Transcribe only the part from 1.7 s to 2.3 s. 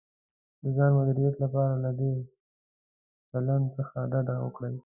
له دې